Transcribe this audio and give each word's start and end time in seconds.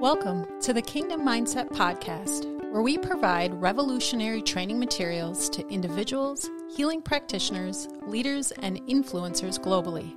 Welcome 0.00 0.46
to 0.62 0.72
the 0.72 0.80
Kingdom 0.80 1.26
Mindset 1.26 1.68
Podcast, 1.68 2.46
where 2.72 2.80
we 2.80 2.96
provide 2.96 3.52
revolutionary 3.60 4.40
training 4.40 4.78
materials 4.78 5.50
to 5.50 5.68
individuals, 5.68 6.48
healing 6.74 7.02
practitioners, 7.02 7.86
leaders, 8.06 8.50
and 8.62 8.80
influencers 8.86 9.60
globally. 9.60 10.14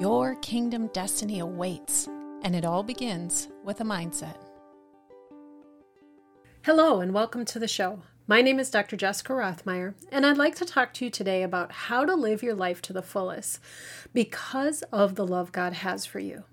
Your 0.00 0.36
kingdom 0.36 0.86
destiny 0.94 1.40
awaits, 1.40 2.08
and 2.44 2.56
it 2.56 2.64
all 2.64 2.82
begins 2.82 3.50
with 3.62 3.82
a 3.82 3.84
mindset. 3.84 4.38
Hello, 6.62 7.02
and 7.02 7.12
welcome 7.12 7.44
to 7.44 7.58
the 7.58 7.68
show. 7.68 8.00
My 8.26 8.40
name 8.40 8.58
is 8.58 8.70
Dr. 8.70 8.96
Jessica 8.96 9.34
Rothmeyer, 9.34 9.96
and 10.10 10.24
I'd 10.24 10.38
like 10.38 10.54
to 10.54 10.64
talk 10.64 10.94
to 10.94 11.04
you 11.04 11.10
today 11.10 11.42
about 11.42 11.72
how 11.72 12.06
to 12.06 12.14
live 12.14 12.42
your 12.42 12.54
life 12.54 12.80
to 12.80 12.94
the 12.94 13.02
fullest 13.02 13.60
because 14.14 14.80
of 14.84 15.16
the 15.16 15.26
love 15.26 15.52
God 15.52 15.74
has 15.74 16.06
for 16.06 16.20
you. 16.20 16.44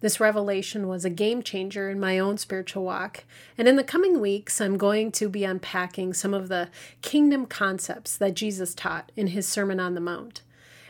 This 0.00 0.18
revelation 0.18 0.88
was 0.88 1.04
a 1.04 1.10
game 1.10 1.42
changer 1.42 1.90
in 1.90 2.00
my 2.00 2.18
own 2.18 2.38
spiritual 2.38 2.84
walk. 2.84 3.24
And 3.58 3.68
in 3.68 3.76
the 3.76 3.84
coming 3.84 4.18
weeks, 4.18 4.60
I'm 4.60 4.78
going 4.78 5.12
to 5.12 5.28
be 5.28 5.44
unpacking 5.44 6.14
some 6.14 6.32
of 6.32 6.48
the 6.48 6.70
kingdom 7.02 7.46
concepts 7.46 8.16
that 8.16 8.34
Jesus 8.34 8.74
taught 8.74 9.12
in 9.14 9.28
his 9.28 9.46
Sermon 9.46 9.78
on 9.78 9.94
the 9.94 10.00
Mount. 10.00 10.42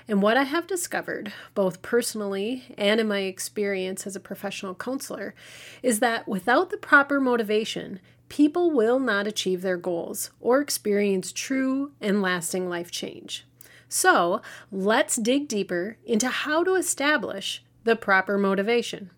And 0.07 0.23
what 0.23 0.37
I 0.37 0.45
have 0.45 0.67
discovered, 0.67 1.33
both 1.55 1.83
personally 1.83 2.75
and 2.77 3.01
in 3.01 3.09
my 3.09 3.21
experience 3.21 4.07
as 4.07 4.17
a 4.17 4.21
professional 4.21 4.75
counselor, 4.75 5.35
is 5.83 6.01
that 6.01 6.27
without 6.27 6.71
the 6.71 6.77
proper 6.77 7.21
motivation, 7.21 8.01
people 8.29 8.71
will 8.71 8.99
not 8.99 9.27
achieve 9.27 9.63
their 9.63 9.77
goals 9.77 10.31
or 10.41 10.61
experience 10.61 11.33
true 11.33 11.93
and 12.01 12.23
lasting 12.23 12.69
life 12.69 12.91
change. 12.91 13.47
So, 13.89 14.41
let's 14.71 15.17
dig 15.17 15.49
deeper 15.49 15.97
into 16.05 16.29
how 16.29 16.63
to 16.63 16.75
establish 16.75 17.63
the 17.85 17.97
proper 17.97 18.39
motivation. 18.39 19.11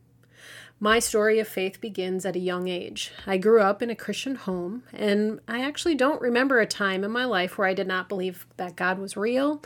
My 0.83 0.99
story 0.99 1.39
of 1.39 1.47
faith 1.47 1.81
begins 1.81 2.27
at 2.27 2.35
a 2.35 2.41
young 2.41 2.67
age. 2.67 3.13
I 3.25 3.39
grew 3.39 3.61
up 3.61 3.83
in 3.83 3.91
a 3.91 3.95
Christian 3.95 4.35
home, 4.35 4.83
and 4.93 5.39
I 5.47 5.63
actually 5.63 5.95
don't 5.95 6.21
remember 6.21 6.59
a 6.59 6.67
time 6.67 7.05
in 7.05 7.13
my 7.13 7.25
life 7.25 7.57
where 7.57 7.69
I 7.69 7.75
did 7.75 7.87
not 7.87 8.09
believe 8.09 8.49
that 8.57 8.75
God 8.75 8.99
was 8.99 9.17
real 9.17 9.63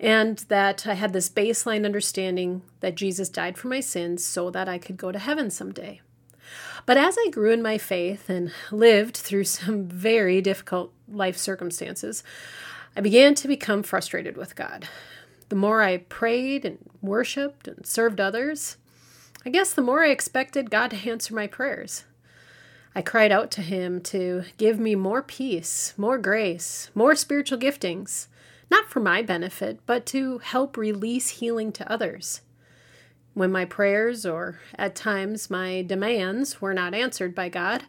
and 0.00 0.38
that 0.48 0.84
I 0.84 0.94
had 0.94 1.12
this 1.12 1.30
baseline 1.30 1.84
understanding 1.84 2.62
that 2.80 2.96
Jesus 2.96 3.28
died 3.28 3.56
for 3.56 3.68
my 3.68 3.78
sins 3.78 4.24
so 4.24 4.50
that 4.50 4.68
I 4.68 4.78
could 4.78 4.96
go 4.96 5.12
to 5.12 5.20
heaven 5.20 5.52
someday. 5.52 6.00
But 6.84 6.96
as 6.96 7.16
I 7.16 7.30
grew 7.30 7.52
in 7.52 7.62
my 7.62 7.78
faith 7.78 8.28
and 8.28 8.50
lived 8.72 9.16
through 9.16 9.44
some 9.44 9.86
very 9.86 10.40
difficult 10.40 10.92
life 11.08 11.36
circumstances, 11.36 12.24
I 12.96 13.02
began 13.02 13.36
to 13.36 13.46
become 13.46 13.84
frustrated 13.84 14.36
with 14.36 14.56
God. 14.56 14.88
The 15.48 15.56
more 15.56 15.82
I 15.82 15.98
prayed 15.98 16.64
and 16.64 16.78
worshiped 17.00 17.68
and 17.68 17.86
served 17.86 18.20
others, 18.20 18.76
I 19.44 19.50
guess 19.50 19.72
the 19.72 19.82
more 19.82 20.02
I 20.02 20.08
expected 20.10 20.70
God 20.70 20.90
to 20.90 21.10
answer 21.10 21.34
my 21.34 21.46
prayers. 21.46 22.04
I 22.96 23.02
cried 23.02 23.30
out 23.30 23.52
to 23.52 23.62
Him 23.62 24.00
to 24.02 24.44
give 24.56 24.80
me 24.80 24.96
more 24.96 25.22
peace, 25.22 25.94
more 25.96 26.18
grace, 26.18 26.90
more 26.94 27.14
spiritual 27.14 27.58
giftings, 27.58 28.26
not 28.70 28.88
for 28.88 28.98
my 28.98 29.22
benefit, 29.22 29.78
but 29.86 30.04
to 30.06 30.38
help 30.38 30.76
release 30.76 31.28
healing 31.28 31.70
to 31.72 31.92
others. 31.92 32.40
When 33.34 33.52
my 33.52 33.66
prayers, 33.66 34.26
or 34.26 34.58
at 34.76 34.96
times 34.96 35.50
my 35.50 35.82
demands, 35.82 36.60
were 36.60 36.74
not 36.74 36.94
answered 36.94 37.34
by 37.34 37.50
God, 37.50 37.84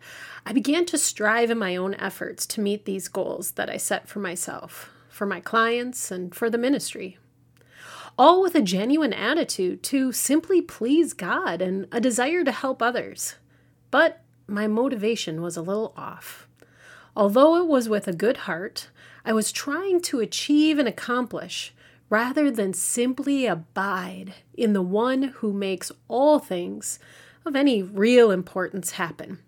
I 0.45 0.53
began 0.53 0.85
to 0.87 0.97
strive 0.97 1.49
in 1.49 1.57
my 1.57 1.75
own 1.75 1.95
efforts 1.95 2.45
to 2.47 2.61
meet 2.61 2.85
these 2.85 3.07
goals 3.07 3.51
that 3.51 3.69
I 3.69 3.77
set 3.77 4.07
for 4.07 4.19
myself, 4.19 4.91
for 5.09 5.25
my 5.25 5.39
clients, 5.39 6.11
and 6.11 6.35
for 6.35 6.49
the 6.49 6.57
ministry 6.57 7.17
all 8.17 8.41
with 8.41 8.55
a 8.55 8.61
genuine 8.61 9.13
attitude 9.13 9.83
to 9.83 10.11
simply 10.11 10.61
please 10.61 11.13
God 11.13 11.61
and 11.61 11.87
a 11.91 12.01
desire 12.01 12.43
to 12.43 12.51
help 12.51 12.81
others. 12.81 13.35
But 13.91 14.21
my 14.47 14.67
motivation 14.67 15.41
was 15.41 15.55
a 15.55 15.61
little 15.61 15.93
off. 15.95 16.47
Although 17.15 17.57
it 17.57 17.67
was 17.67 17.89
with 17.89 18.07
a 18.07 18.13
good 18.13 18.37
heart, 18.37 18.89
I 19.25 19.33
was 19.33 19.51
trying 19.51 20.01
to 20.01 20.19
achieve 20.19 20.79
and 20.79 20.87
accomplish 20.87 21.73
rather 22.09 22.49
than 22.49 22.73
simply 22.73 23.45
abide 23.45 24.33
in 24.53 24.73
the 24.73 24.81
one 24.81 25.23
who 25.23 25.51
makes 25.51 25.91
all 26.07 26.39
things 26.39 26.99
of 27.45 27.55
any 27.55 27.81
real 27.83 28.31
importance 28.31 28.91
happen. 28.91 29.39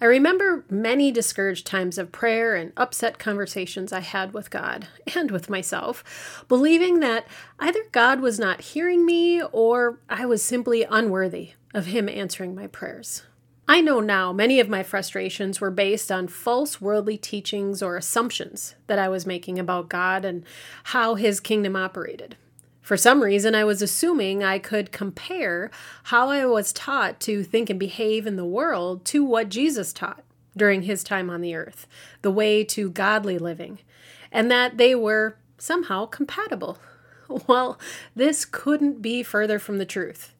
I 0.00 0.04
remember 0.04 0.64
many 0.68 1.10
discouraged 1.10 1.66
times 1.66 1.96
of 1.96 2.12
prayer 2.12 2.54
and 2.54 2.72
upset 2.76 3.18
conversations 3.18 3.92
I 3.92 4.00
had 4.00 4.32
with 4.32 4.50
God 4.50 4.88
and 5.14 5.30
with 5.30 5.48
myself, 5.48 6.44
believing 6.48 7.00
that 7.00 7.26
either 7.58 7.80
God 7.92 8.20
was 8.20 8.38
not 8.38 8.60
hearing 8.60 9.06
me 9.06 9.42
or 9.42 10.00
I 10.08 10.26
was 10.26 10.42
simply 10.42 10.86
unworthy 10.88 11.52
of 11.72 11.86
Him 11.86 12.08
answering 12.08 12.54
my 12.54 12.66
prayers. 12.66 13.22
I 13.68 13.80
know 13.80 13.98
now 14.00 14.32
many 14.32 14.60
of 14.60 14.68
my 14.68 14.82
frustrations 14.84 15.60
were 15.60 15.72
based 15.72 16.12
on 16.12 16.28
false 16.28 16.80
worldly 16.80 17.16
teachings 17.16 17.82
or 17.82 17.96
assumptions 17.96 18.76
that 18.86 18.98
I 18.98 19.08
was 19.08 19.26
making 19.26 19.58
about 19.58 19.88
God 19.88 20.24
and 20.24 20.44
how 20.84 21.16
His 21.16 21.40
kingdom 21.40 21.74
operated. 21.74 22.36
For 22.86 22.96
some 22.96 23.20
reason, 23.20 23.56
I 23.56 23.64
was 23.64 23.82
assuming 23.82 24.44
I 24.44 24.60
could 24.60 24.92
compare 24.92 25.72
how 26.04 26.28
I 26.28 26.46
was 26.46 26.72
taught 26.72 27.18
to 27.22 27.42
think 27.42 27.68
and 27.68 27.80
behave 27.80 28.28
in 28.28 28.36
the 28.36 28.44
world 28.44 29.04
to 29.06 29.24
what 29.24 29.48
Jesus 29.48 29.92
taught 29.92 30.22
during 30.56 30.82
his 30.82 31.02
time 31.02 31.28
on 31.28 31.40
the 31.40 31.56
earth, 31.56 31.88
the 32.22 32.30
way 32.30 32.62
to 32.62 32.88
godly 32.90 33.38
living, 33.38 33.80
and 34.30 34.52
that 34.52 34.76
they 34.76 34.94
were 34.94 35.36
somehow 35.58 36.06
compatible. 36.06 36.78
Well, 37.48 37.76
this 38.14 38.44
couldn't 38.44 39.02
be 39.02 39.24
further 39.24 39.58
from 39.58 39.78
the 39.78 39.84
truth. 39.84 40.32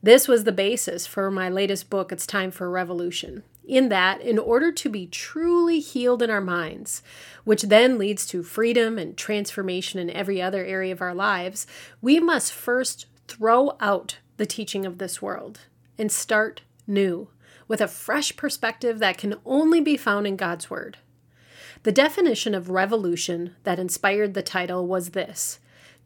This 0.00 0.28
was 0.28 0.44
the 0.44 0.52
basis 0.52 1.04
for 1.04 1.32
my 1.32 1.48
latest 1.48 1.90
book, 1.90 2.12
It's 2.12 2.28
Time 2.28 2.52
for 2.52 2.70
Revolution 2.70 3.42
in 3.68 3.90
that, 3.90 4.20
in 4.20 4.38
order 4.38 4.72
to 4.72 4.88
be 4.88 5.06
truly 5.06 5.78
healed 5.78 6.22
in 6.22 6.30
our 6.30 6.40
minds, 6.40 7.02
which 7.44 7.62
then 7.62 7.98
leads 7.98 8.26
to 8.26 8.42
freedom 8.42 8.98
and 8.98 9.16
transformation 9.16 10.00
in 10.00 10.10
every 10.10 10.40
other 10.40 10.64
area 10.64 10.92
of 10.92 11.02
our 11.02 11.14
lives, 11.14 11.66
we 12.00 12.18
must 12.18 12.52
first 12.52 13.06
throw 13.28 13.76
out 13.78 14.18
the 14.38 14.46
teaching 14.46 14.86
of 14.86 14.98
this 14.98 15.20
world 15.20 15.60
and 15.98 16.10
start 16.10 16.62
new 16.86 17.28
with 17.68 17.80
a 17.82 17.88
fresh 17.88 18.34
perspective 18.36 18.98
that 18.98 19.18
can 19.18 19.34
only 19.44 19.80
be 19.80 19.96
found 19.96 20.26
in 20.26 20.36
God's 20.36 20.70
Word. 20.70 20.96
The 21.82 21.92
definition 21.92 22.54
of 22.54 22.70
revolution 22.70 23.54
that 23.64 23.78
inspired 23.78 24.34
the 24.34 24.42
title 24.42 24.86
was 24.86 25.10
this 25.10 25.60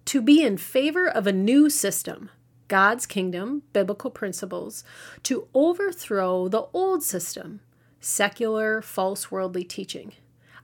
to 0.07 0.21
be 0.21 0.43
in 0.43 0.57
favor 0.57 1.09
of 1.09 1.29
a 1.29 1.33
new 1.33 1.71
system 1.71 2.29
God's 2.73 3.05
kingdom, 3.05 3.65
biblical 3.75 4.11
principles, 4.11 4.83
to 5.25 5.47
overthrow 5.53 6.49
the 6.49 6.69
old 6.73 7.03
system, 7.03 7.61
secular, 8.01 8.81
false 8.81 9.31
worldly 9.31 9.63
teaching. 9.63 10.13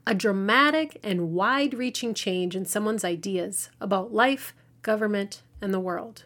A 0.06 0.14
dramatic 0.14 0.98
and 1.04 1.34
wide 1.34 1.74
reaching 1.74 2.14
change 2.14 2.56
in 2.56 2.64
someone's 2.64 3.04
ideas 3.04 3.68
about 3.78 4.14
life, 4.14 4.54
government, 4.80 5.42
and 5.60 5.74
the 5.74 5.78
world. 5.78 6.24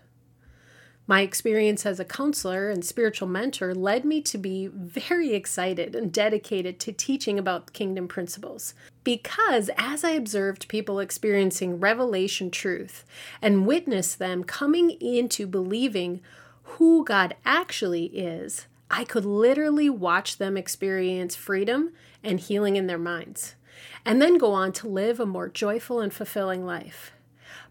My 1.13 1.21
experience 1.21 1.85
as 1.85 2.01
a 2.01 2.07
counselor 2.07 2.71
and 2.71 2.83
spiritual 2.83 3.29
mentor 3.29 3.75
led 3.75 4.07
me 4.07 4.23
to 4.23 4.39
be 4.39 4.69
very 4.69 5.35
excited 5.35 5.95
and 5.95 6.11
dedicated 6.11 6.81
to 6.81 6.93
teaching 6.93 7.39
about 7.39 7.75
kingdom 7.75 8.09
principles. 8.09 8.73
Because 9.05 9.69
as 9.77 10.05
I 10.05 10.13
observed 10.13 10.69
people 10.69 11.01
experiencing 11.01 11.79
revelation 11.79 12.51
truth 12.51 13.05
and 13.43 13.67
witnessed 13.67 14.19
them 14.19 14.43
coming 14.43 14.93
into 15.03 15.47
believing 15.47 16.23
who 16.63 17.05
God 17.05 17.37
actually 17.45 18.07
is, 18.07 18.65
I 18.91 19.05
could 19.05 19.27
literally 19.27 19.91
watch 19.91 20.39
them 20.39 20.57
experience 20.57 21.37
freedom 21.37 21.93
and 22.25 22.41
healing 22.41 22.77
in 22.77 22.87
their 22.87 22.97
minds, 22.97 23.55
and 24.07 24.23
then 24.23 24.39
go 24.39 24.53
on 24.53 24.73
to 24.73 24.89
live 24.89 25.21
a 25.21 25.27
more 25.27 25.51
joyful 25.51 26.01
and 26.01 26.11
fulfilling 26.11 26.65
life. 26.65 27.13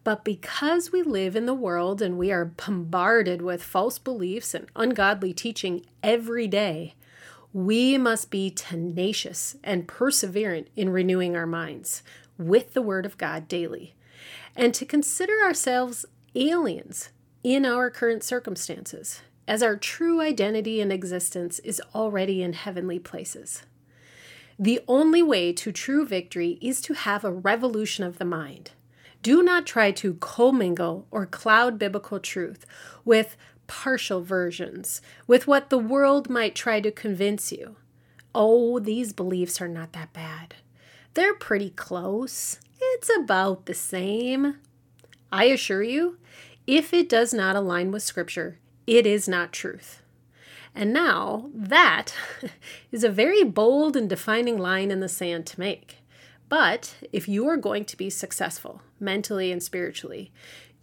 But 0.03 0.23
because 0.23 0.91
we 0.91 1.03
live 1.03 1.35
in 1.35 1.45
the 1.45 1.53
world 1.53 2.01
and 2.01 2.17
we 2.17 2.31
are 2.31 2.45
bombarded 2.45 3.41
with 3.41 3.61
false 3.61 3.99
beliefs 3.99 4.53
and 4.53 4.67
ungodly 4.75 5.33
teaching 5.33 5.85
every 6.01 6.47
day, 6.47 6.95
we 7.53 7.97
must 7.97 8.31
be 8.31 8.49
tenacious 8.49 9.57
and 9.63 9.87
perseverant 9.87 10.67
in 10.75 10.89
renewing 10.89 11.35
our 11.35 11.45
minds 11.45 12.01
with 12.37 12.73
the 12.73 12.81
Word 12.81 13.05
of 13.05 13.17
God 13.17 13.47
daily, 13.47 13.93
and 14.55 14.73
to 14.73 14.85
consider 14.85 15.33
ourselves 15.43 16.05
aliens 16.33 17.09
in 17.43 17.65
our 17.65 17.91
current 17.91 18.23
circumstances, 18.23 19.21
as 19.47 19.61
our 19.61 19.75
true 19.75 20.21
identity 20.21 20.81
and 20.81 20.91
existence 20.91 21.59
is 21.59 21.81
already 21.93 22.41
in 22.41 22.53
heavenly 22.53 22.97
places. 22.97 23.63
The 24.57 24.79
only 24.87 25.21
way 25.21 25.53
to 25.53 25.71
true 25.71 26.05
victory 26.05 26.57
is 26.61 26.81
to 26.81 26.93
have 26.93 27.23
a 27.23 27.31
revolution 27.31 28.03
of 28.03 28.17
the 28.17 28.25
mind 28.25 28.71
do 29.21 29.43
not 29.43 29.65
try 29.65 29.91
to 29.91 30.15
commingle 30.15 31.07
or 31.11 31.25
cloud 31.25 31.77
biblical 31.77 32.19
truth 32.19 32.65
with 33.05 33.37
partial 33.67 34.21
versions, 34.21 35.01
with 35.27 35.47
what 35.47 35.69
the 35.69 35.77
world 35.77 36.29
might 36.29 36.55
try 36.55 36.81
to 36.81 36.91
convince 36.91 37.51
you. 37.51 37.75
Oh, 38.33 38.79
these 38.79 39.13
beliefs 39.13 39.61
are 39.61 39.67
not 39.67 39.93
that 39.93 40.13
bad. 40.13 40.55
They're 41.13 41.33
pretty 41.33 41.69
close. 41.71 42.59
It's 42.79 43.09
about 43.15 43.65
the 43.65 43.73
same. 43.73 44.57
I 45.31 45.45
assure 45.45 45.83
you, 45.83 46.17
if 46.67 46.93
it 46.93 47.09
does 47.09 47.33
not 47.33 47.55
align 47.55 47.91
with 47.91 48.03
Scripture, 48.03 48.59
it 48.87 49.05
is 49.05 49.27
not 49.27 49.53
truth. 49.53 50.01
And 50.73 50.93
now 50.93 51.49
that 51.53 52.13
is 52.91 53.03
a 53.03 53.09
very 53.09 53.43
bold 53.43 53.95
and 53.95 54.09
defining 54.09 54.57
line 54.57 54.91
in 54.91 54.99
the 54.99 55.09
sand 55.09 55.45
to 55.47 55.59
make. 55.59 55.97
But 56.49 56.95
if 57.13 57.27
you 57.27 57.47
are 57.47 57.57
going 57.57 57.85
to 57.85 57.97
be 57.97 58.09
successful 58.09 58.81
mentally 59.01 59.51
and 59.51 59.61
spiritually, 59.61 60.31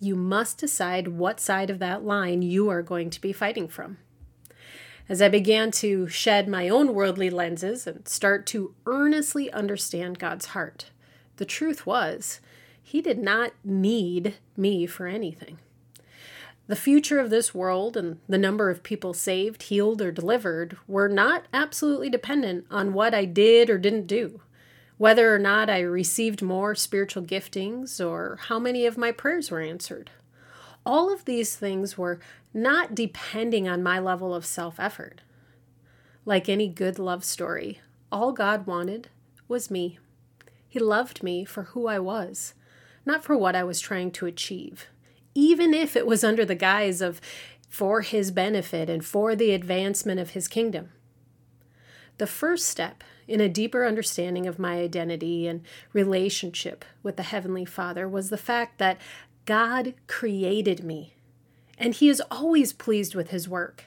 you 0.00 0.15
must 0.15 0.59
decide 0.59 1.09
what 1.09 1.41
side 1.41 1.70
of 1.70 1.79
that 1.79 2.05
line 2.05 2.43
you 2.43 2.69
are 2.69 2.82
going 2.82 3.11
to 3.11 3.20
be 3.20 3.32
fighting 3.32 3.69
from. 3.69 3.99
As 5.09 5.23
I 5.23 5.29
began 5.29 5.70
to 5.73 6.06
shed 6.09 6.49
my 6.49 6.69
own 6.69 6.93
worldly 6.93 7.31
lenses 7.31 7.87
and 7.87 8.06
start 8.06 8.44
to 8.47 8.75
earnestly 8.85 9.50
understand 9.50 10.19
God's 10.19 10.47
heart, 10.47 10.91
the 11.37 11.47
truth 11.47 11.87
was, 11.87 12.41
He 12.82 13.00
did 13.00 13.19
not 13.19 13.53
need 13.65 14.35
me 14.56 14.87
for 14.87 15.06
anything. 15.06 15.59
The 16.67 16.76
future 16.76 17.19
of 17.19 17.31
this 17.31 17.55
world 17.55 17.97
and 17.97 18.19
the 18.29 18.37
number 18.37 18.69
of 18.69 18.82
people 18.82 19.14
saved, 19.14 19.64
healed, 19.64 20.03
or 20.03 20.12
delivered 20.12 20.76
were 20.87 21.09
not 21.09 21.47
absolutely 21.55 22.11
dependent 22.11 22.67
on 22.71 22.93
what 22.93 23.14
I 23.14 23.25
did 23.25 23.71
or 23.71 23.79
didn't 23.79 24.06
do, 24.06 24.43
whether 24.99 25.35
or 25.35 25.39
not 25.39 25.71
I 25.71 25.81
received 25.81 26.43
more 26.43 26.75
spiritual 26.75 27.23
giftings 27.23 28.05
or 28.05 28.39
how 28.49 28.59
many 28.59 28.85
of 28.85 28.99
my 28.99 29.11
prayers 29.12 29.50
were 29.50 29.61
answered. 29.61 30.11
All 30.85 31.12
of 31.12 31.25
these 31.25 31.56
things 31.56 31.97
were 31.97 32.21
not 32.53 32.95
depending 32.95 33.69
on 33.69 33.83
my 33.83 33.99
level 33.99 34.35
of 34.35 34.45
self 34.45 34.79
effort. 34.79 35.23
Like 36.25 36.49
any 36.49 36.69
good 36.69 36.99
love 36.99 37.25
story, 37.25 37.81
all 38.12 38.33
God 38.33 38.67
wanted 38.67 39.09
was 39.49 39.71
me. 39.71 39.99
He 40.69 40.79
loved 40.79 41.23
me 41.23 41.45
for 41.47 41.65
who 41.65 41.87
I 41.87 41.99
was, 41.99 42.53
not 43.06 43.25
for 43.25 43.37
what 43.37 43.56
I 43.56 43.65
was 43.65 43.81
trying 43.81 44.11
to 44.12 44.27
achieve 44.27 44.89
even 45.39 45.73
if 45.73 45.95
it 45.95 46.05
was 46.05 46.25
under 46.25 46.45
the 46.45 46.56
guise 46.56 47.00
of 47.00 47.21
for 47.69 48.00
his 48.00 48.33
benefit 48.33 48.91
and 48.91 49.05
for 49.05 49.37
the 49.37 49.53
advancement 49.53 50.19
of 50.19 50.31
his 50.31 50.49
kingdom. 50.49 50.91
The 52.17 52.27
first 52.27 52.67
step 52.67 53.05
in 53.29 53.41
a 53.41 53.49
deeper 53.49 53.85
understanding 53.85 54.47
of 54.47 54.59
my 54.59 54.79
identity 54.79 55.47
and 55.47 55.61
relationship 55.93 56.85
with 57.03 57.17
the 57.17 57.23
Heavenly 57.23 57.65
Father 57.65 58.09
was 58.09 58.31
the 58.31 58.37
fact 58.37 58.79
that 58.79 58.99
God 59.45 59.95
created 60.07 60.83
me, 60.83 61.15
and 61.77 61.95
He 61.95 62.09
is 62.09 62.23
always 62.31 62.73
pleased 62.73 63.15
with 63.15 63.31
His 63.31 63.49
work. 63.49 63.85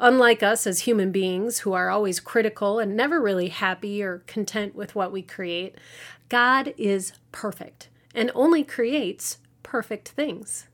Unlike 0.00 0.42
us 0.42 0.66
as 0.66 0.80
human 0.80 1.12
beings 1.12 1.60
who 1.60 1.72
are 1.72 1.90
always 1.90 2.18
critical 2.18 2.78
and 2.78 2.96
never 2.96 3.20
really 3.20 3.48
happy 3.48 4.02
or 4.02 4.24
content 4.26 4.74
with 4.74 4.94
what 4.94 5.12
we 5.12 5.22
create, 5.22 5.76
God 6.28 6.74
is 6.76 7.12
perfect 7.30 7.88
and 8.14 8.30
only 8.34 8.64
creates 8.64 9.38
perfect 9.62 10.08
things. 10.08 10.66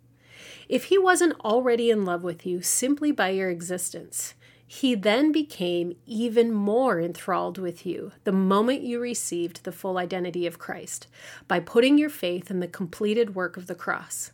If 0.69 0.84
he 0.84 0.99
wasn't 0.99 1.38
already 1.41 1.91
in 1.91 2.05
love 2.05 2.23
with 2.23 2.46
you 2.46 2.62
simply 2.62 3.12
by 3.12 3.31
your 3.31 3.50
existence, 3.50 4.34
he 4.70 4.94
then 4.94 5.32
became 5.32 5.97
even 6.05 6.53
more 6.53 7.00
enthralled 7.00 7.56
with 7.56 7.87
you 7.87 8.12
the 8.25 8.32
moment 8.32 8.82
you 8.82 9.00
received 9.00 9.65
the 9.65 9.73
full 9.73 9.97
identity 9.97 10.47
of 10.47 10.59
Christ 10.59 11.06
by 11.49 11.59
putting 11.59 11.97
your 11.97 12.11
faith 12.11 12.50
in 12.50 12.61
the 12.61 12.69
completed 12.69 13.35
work 13.35 13.56
of 13.56 13.67
the 13.67 13.75
cross. 13.75 14.31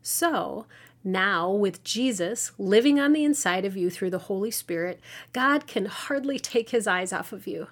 So, 0.00 0.66
now, 1.02 1.50
with 1.50 1.82
Jesus 1.82 2.52
living 2.58 3.00
on 3.00 3.12
the 3.12 3.24
inside 3.24 3.64
of 3.64 3.76
you 3.76 3.90
through 3.90 4.10
the 4.10 4.20
Holy 4.20 4.52
Spirit, 4.52 5.00
God 5.32 5.66
can 5.66 5.86
hardly 5.86 6.38
take 6.38 6.70
his 6.70 6.86
eyes 6.86 7.12
off 7.12 7.32
of 7.32 7.48
you. 7.48 7.66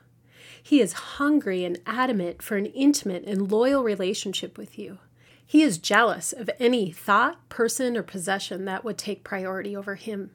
He 0.60 0.80
is 0.80 0.94
hungry 0.94 1.64
and 1.64 1.80
adamant 1.86 2.42
for 2.42 2.56
an 2.56 2.66
intimate 2.66 3.22
and 3.24 3.52
loyal 3.52 3.84
relationship 3.84 4.58
with 4.58 4.80
you. 4.80 4.98
He 5.46 5.62
is 5.62 5.78
jealous 5.78 6.32
of 6.32 6.50
any 6.58 6.90
thought, 6.90 7.48
person, 7.48 7.96
or 7.96 8.02
possession 8.02 8.64
that 8.64 8.84
would 8.84 8.98
take 8.98 9.22
priority 9.22 9.76
over 9.76 9.94
him. 9.94 10.30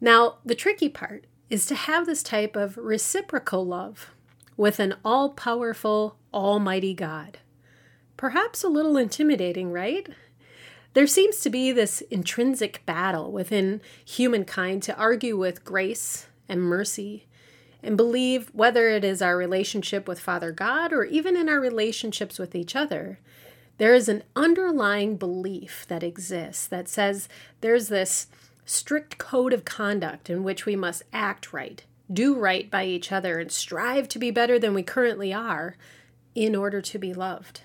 Now, 0.00 0.36
the 0.44 0.54
tricky 0.54 0.88
part 0.88 1.26
is 1.48 1.66
to 1.66 1.74
have 1.74 2.06
this 2.06 2.22
type 2.22 2.56
of 2.56 2.76
reciprocal 2.76 3.66
love 3.66 4.10
with 4.56 4.78
an 4.78 4.94
all 5.04 5.30
powerful, 5.30 6.16
almighty 6.32 6.94
God. 6.94 7.38
Perhaps 8.16 8.62
a 8.62 8.68
little 8.68 8.96
intimidating, 8.96 9.72
right? 9.72 10.08
There 10.94 11.06
seems 11.06 11.40
to 11.40 11.50
be 11.50 11.72
this 11.72 12.00
intrinsic 12.02 12.84
battle 12.86 13.30
within 13.30 13.80
humankind 14.04 14.82
to 14.84 14.96
argue 14.96 15.36
with 15.36 15.64
grace 15.64 16.26
and 16.48 16.62
mercy 16.62 17.26
and 17.82 17.96
believe 17.96 18.50
whether 18.52 18.88
it 18.90 19.04
is 19.04 19.22
our 19.22 19.36
relationship 19.36 20.06
with 20.06 20.20
Father 20.20 20.52
God 20.52 20.92
or 20.92 21.04
even 21.04 21.36
in 21.36 21.48
our 21.48 21.60
relationships 21.60 22.38
with 22.38 22.54
each 22.54 22.76
other 22.76 23.18
there 23.80 23.94
is 23.94 24.10
an 24.10 24.22
underlying 24.36 25.16
belief 25.16 25.86
that 25.88 26.02
exists 26.02 26.66
that 26.66 26.86
says 26.86 27.30
there's 27.62 27.88
this 27.88 28.26
strict 28.64 29.18
code 29.18 29.52
of 29.52 29.64
conduct 29.64 30.30
in 30.30 30.42
which 30.42 30.66
we 30.66 30.76
must 30.76 31.02
act 31.12 31.52
right, 31.52 31.84
do 32.12 32.34
right 32.34 32.70
by 32.70 32.84
each 32.84 33.12
other, 33.12 33.38
and 33.38 33.50
strive 33.50 34.08
to 34.08 34.18
be 34.18 34.30
better 34.30 34.58
than 34.58 34.74
we 34.74 34.82
currently 34.82 35.32
are 35.32 35.76
in 36.34 36.54
order 36.54 36.80
to 36.80 36.98
be 36.98 37.12
loved. 37.12 37.62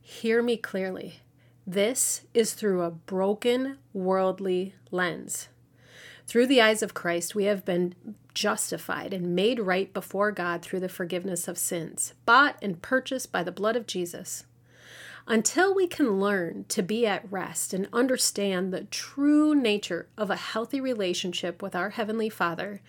Hear 0.00 0.42
me 0.42 0.56
clearly. 0.56 1.20
This 1.66 2.22
is 2.34 2.52
through 2.52 2.82
a 2.82 2.90
broken 2.90 3.78
worldly 3.92 4.74
lens. 4.90 5.48
Through 6.26 6.46
the 6.46 6.60
eyes 6.60 6.82
of 6.82 6.94
Christ, 6.94 7.34
we 7.34 7.44
have 7.44 7.64
been 7.64 7.94
justified 8.34 9.12
and 9.12 9.34
made 9.34 9.60
right 9.60 9.92
before 9.92 10.32
God 10.32 10.62
through 10.62 10.80
the 10.80 10.88
forgiveness 10.88 11.48
of 11.48 11.58
sins, 11.58 12.14
bought 12.26 12.56
and 12.60 12.82
purchased 12.82 13.30
by 13.30 13.42
the 13.42 13.52
blood 13.52 13.76
of 13.76 13.86
Jesus. 13.86 14.44
Until 15.26 15.74
we 15.74 15.86
can 15.86 16.20
learn 16.20 16.66
to 16.68 16.82
be 16.82 17.06
at 17.06 17.30
rest 17.32 17.72
and 17.72 17.88
understand 17.94 18.72
the 18.72 18.84
true 18.84 19.54
nature 19.54 20.06
of 20.18 20.28
a 20.28 20.36
healthy 20.36 20.82
relationship 20.82 21.62
with 21.62 21.74
our 21.74 21.90
Heavenly 21.90 22.28
Father, 22.28 22.82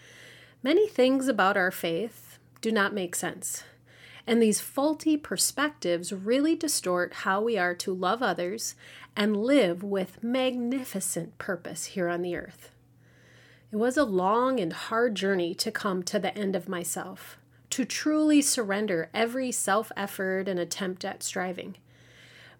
many 0.62 0.86
things 0.86 1.30
about 1.30 1.56
our 1.56 1.72
faith 1.72 2.38
do 2.60 2.74
not 2.74 2.94
make 2.94 3.16
sense. 3.16 3.64
And 4.28 4.42
these 4.42 4.60
faulty 4.60 5.16
perspectives 5.16 6.12
really 6.12 6.56
distort 6.58 7.14
how 7.14 7.42
we 7.42 7.58
are 7.58 7.76
to 7.76 7.94
love 7.94 8.22
others 8.22 8.76
and 9.16 9.38
live 9.38 9.82
with 9.82 10.22
magnificent 10.22 11.38
purpose 11.38 11.86
here 11.86 12.10
on 12.10 12.22
the 12.22 12.36
earth. 12.36 12.72
It 13.72 13.78
was 13.78 13.96
a 13.96 14.04
long 14.04 14.60
and 14.60 14.74
hard 14.74 15.16
journey 15.16 15.54
to 15.56 15.72
come 15.72 16.04
to 16.04 16.20
the 16.20 16.38
end 16.38 16.54
of 16.54 16.68
myself, 16.68 17.38
to 17.70 17.86
truly 17.86 18.42
surrender 18.42 19.10
every 19.14 19.54
self 19.54 19.90
effort 19.96 20.50
and 20.50 20.60
attempt 20.60 21.06
at 21.06 21.24
striving. 21.24 21.78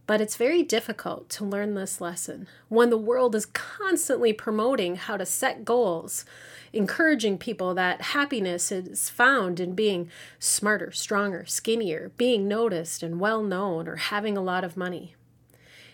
But 0.08 0.22
it's 0.22 0.36
very 0.36 0.62
difficult 0.62 1.30
to 1.30 1.46
learn 1.46 1.74
this 1.74 2.00
lesson 2.00 2.48
when 2.70 2.92
the 2.92 2.98
world 2.98 3.34
is 3.34 3.48
constantly 3.48 4.34
promoting 4.34 4.98
how 4.98 5.18
to 5.18 5.26
set 5.26 5.66
goals, 5.66 6.26
encouraging 6.74 7.40
people 7.40 7.74
that 7.74 8.02
happiness 8.02 8.72
is 8.72 9.10
found 9.10 9.60
in 9.60 9.74
being 9.74 10.12
smarter, 10.38 10.92
stronger, 10.92 11.46
skinnier, 11.46 12.12
being 12.18 12.48
noticed 12.48 13.02
and 13.02 13.20
well 13.20 13.42
known, 13.42 13.88
or 13.88 13.96
having 13.96 14.38
a 14.38 14.44
lot 14.44 14.64
of 14.64 14.78
money. 14.78 15.16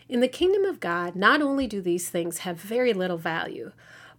In 0.10 0.20
the 0.20 0.28
kingdom 0.28 0.66
of 0.66 0.82
God, 0.82 1.16
not 1.16 1.42
only 1.42 1.66
do 1.66 1.80
these 1.80 2.10
things 2.10 2.40
have 2.40 2.60
very 2.60 2.92
little 2.92 3.18
value, 3.18 3.72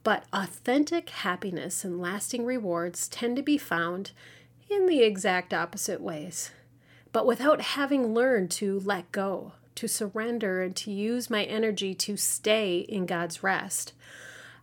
but 0.03 0.25
authentic 0.33 1.11
happiness 1.11 1.85
and 1.85 2.01
lasting 2.01 2.47
rewards 2.47 3.09
tend 3.09 3.37
to 3.37 3.43
be 3.43 3.59
found 3.59 4.13
in 4.71 4.87
the 4.87 5.03
exact 5.03 5.53
opposite 5.53 6.01
ways. 6.01 6.51
But 7.13 7.27
without 7.27 7.61
having 7.61 8.15
learned 8.15 8.51
to 8.53 8.81
let 8.81 9.13
go, 9.13 9.53
to 9.77 9.89
surrender 9.89 10.63
and 10.63 10.77
to 10.77 10.91
use 10.91 11.31
my 11.31 11.45
energy 11.45 11.95
to 11.95 12.17
stay 12.17 12.79
in 12.79 13.07
God's 13.07 13.43
rest, 13.43 13.93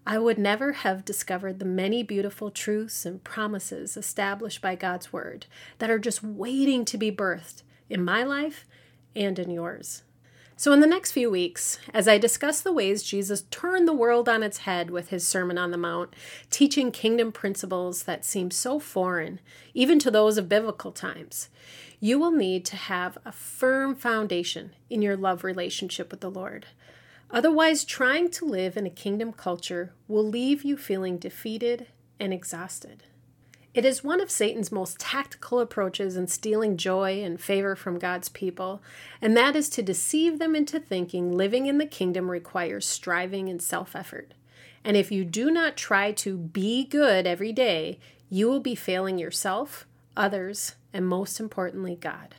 I 0.06 0.18
would 0.18 0.38
never 0.38 0.72
have 0.74 1.06
discovered 1.06 1.60
the 1.60 1.66
many 1.66 2.04
beautiful 2.04 2.50
truths 2.50 3.06
and 3.06 3.24
promises 3.24 3.96
established 3.96 4.62
by 4.62 4.76
God's 4.76 5.14
Word 5.14 5.46
that 5.78 5.90
are 5.90 6.00
just 6.00 6.24
waiting 6.24 6.86
to 6.86 6.98
be 6.98 7.12
birthed 7.12 7.64
in 7.90 8.04
my 8.04 8.24
life 8.24 8.66
and 9.16 9.38
in 9.38 9.52
yours. 9.52 10.04
So, 10.60 10.74
in 10.74 10.82
the 10.82 10.88
next 10.88 11.14
few 11.14 11.32
weeks, 11.32 11.80
as 11.94 12.06
I 12.06 12.18
discuss 12.18 12.60
the 12.60 12.74
ways 12.74 13.02
Jesus 13.02 13.44
turned 13.44 13.88
the 13.88 13.94
world 13.94 14.28
on 14.28 14.44
its 14.44 14.58
head 14.58 14.92
with 14.92 15.08
his 15.08 15.26
Sermon 15.26 15.58
on 15.58 15.72
the 15.72 15.78
Mount, 15.78 16.14
teaching 16.50 16.92
kingdom 16.92 17.32
principles 17.32 18.04
that 18.04 18.26
seem 18.26 18.52
so 18.52 18.78
foreign, 18.78 19.40
even 19.74 20.00
to 20.00 20.12
those 20.12 20.38
of 20.38 20.50
biblical 20.50 20.92
times, 20.92 21.48
you 22.02 22.20
will 22.20 22.32
need 22.32 22.66
to 22.66 22.76
have 22.76 23.18
a 23.24 23.32
firm 23.32 23.96
foundation 23.96 24.76
in 24.90 25.02
your 25.02 25.16
love 25.16 25.46
relationship 25.46 26.12
with 26.12 26.20
the 26.20 26.30
Lord. 26.30 26.66
Otherwise, 27.32 27.86
trying 27.86 28.30
to 28.32 28.44
live 28.44 28.76
in 28.76 28.86
a 28.86 28.90
kingdom 28.90 29.32
culture 29.32 29.94
will 30.10 30.28
leave 30.28 30.66
you 30.66 30.76
feeling 30.76 31.18
defeated 31.18 31.88
and 32.20 32.34
exhausted. 32.34 33.04
It 33.80 33.86
is 33.86 34.04
one 34.04 34.20
of 34.20 34.30
Satan's 34.30 34.74
most 34.74 35.00
tactical 35.00 35.62
approaches 35.62 36.18
in 36.18 36.28
stealing 36.28 36.76
joy 36.76 37.24
and 37.24 37.40
favor 37.40 37.78
from 37.78 37.98
God's 37.98 38.28
people, 38.28 38.82
and 39.22 39.38
that 39.38 39.56
is 39.56 39.70
to 39.70 39.82
deceive 39.82 40.38
them 40.38 40.54
into 40.54 40.82
thinking 40.82 41.32
living 41.32 41.66
in 41.66 41.78
the 41.78 41.86
kingdom 41.86 42.30
requires 42.30 42.86
striving 42.86 43.48
and 43.48 43.62
self 43.62 43.96
effort. 43.96 44.34
And 44.84 44.98
if 44.98 45.14
you 45.14 45.24
do 45.24 45.50
not 45.50 45.78
try 45.78 46.12
to 46.12 46.36
be 46.36 46.84
good 46.84 47.26
every 47.26 47.54
day, 47.54 48.00
you 48.30 48.50
will 48.50 48.60
be 48.60 48.76
failing 48.76 49.18
yourself, 49.18 49.88
others, 50.18 50.76
and 50.92 51.08
most 51.08 51.40
importantly, 51.40 51.96
God. 51.96 52.36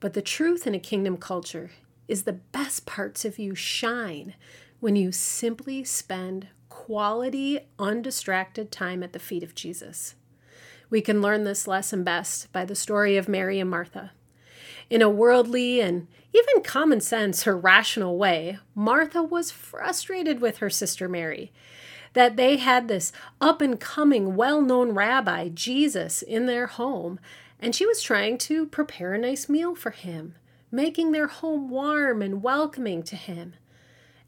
But 0.00 0.14
the 0.14 0.20
truth 0.20 0.66
in 0.66 0.74
a 0.74 0.80
kingdom 0.80 1.16
culture 1.16 1.70
is 2.08 2.24
the 2.24 2.32
best 2.32 2.86
parts 2.86 3.24
of 3.24 3.38
you 3.38 3.54
shine 3.54 4.34
when 4.80 4.96
you 4.96 5.12
simply 5.12 5.84
spend 5.84 6.48
quality, 6.68 7.60
undistracted 7.78 8.72
time 8.72 9.04
at 9.04 9.12
the 9.12 9.20
feet 9.20 9.44
of 9.44 9.54
Jesus. 9.54 10.16
We 10.90 11.00
can 11.00 11.22
learn 11.22 11.44
this 11.44 11.68
lesson 11.68 12.02
best 12.02 12.52
by 12.52 12.64
the 12.64 12.74
story 12.74 13.16
of 13.16 13.28
Mary 13.28 13.60
and 13.60 13.70
Martha. 13.70 14.10
In 14.90 15.02
a 15.02 15.08
worldly 15.08 15.80
and 15.80 16.08
even 16.34 16.64
common 16.64 17.00
sense 17.00 17.46
or 17.46 17.56
rational 17.56 18.18
way, 18.18 18.58
Martha 18.74 19.22
was 19.22 19.52
frustrated 19.52 20.40
with 20.40 20.58
her 20.58 20.68
sister 20.68 21.08
Mary 21.08 21.52
that 22.12 22.36
they 22.36 22.56
had 22.56 22.88
this 22.88 23.12
up 23.40 23.60
and 23.60 23.78
coming, 23.78 24.34
well 24.34 24.60
known 24.60 24.90
rabbi, 24.90 25.48
Jesus, 25.48 26.22
in 26.22 26.46
their 26.46 26.66
home, 26.66 27.20
and 27.60 27.74
she 27.74 27.86
was 27.86 28.02
trying 28.02 28.36
to 28.38 28.66
prepare 28.66 29.14
a 29.14 29.18
nice 29.18 29.48
meal 29.48 29.76
for 29.76 29.90
him, 29.90 30.34
making 30.72 31.12
their 31.12 31.28
home 31.28 31.70
warm 31.70 32.20
and 32.20 32.42
welcoming 32.42 33.02
to 33.04 33.14
him. 33.14 33.54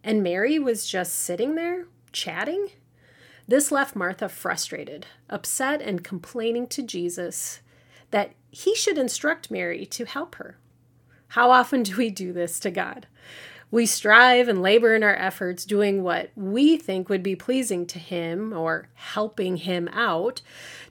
And 0.04 0.22
Mary 0.22 0.58
was 0.58 0.86
just 0.86 1.14
sitting 1.14 1.54
there, 1.54 1.86
chatting. 2.12 2.68
This 3.48 3.72
left 3.72 3.96
Martha 3.96 4.28
frustrated, 4.28 5.06
upset, 5.28 5.82
and 5.82 6.04
complaining 6.04 6.66
to 6.68 6.82
Jesus 6.82 7.60
that 8.10 8.32
he 8.50 8.74
should 8.74 8.98
instruct 8.98 9.50
Mary 9.50 9.86
to 9.86 10.04
help 10.04 10.36
her. 10.36 10.58
How 11.28 11.50
often 11.50 11.82
do 11.82 11.96
we 11.96 12.10
do 12.10 12.32
this 12.32 12.60
to 12.60 12.70
God? 12.70 13.06
We 13.70 13.86
strive 13.86 14.48
and 14.48 14.60
labor 14.60 14.94
in 14.94 15.02
our 15.02 15.16
efforts 15.16 15.64
doing 15.64 16.02
what 16.02 16.30
we 16.36 16.76
think 16.76 17.08
would 17.08 17.22
be 17.22 17.34
pleasing 17.34 17.86
to 17.86 17.98
Him 17.98 18.52
or 18.52 18.88
helping 18.92 19.56
Him 19.56 19.88
out 19.94 20.42